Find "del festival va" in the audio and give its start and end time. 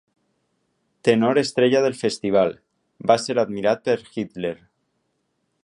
1.85-3.19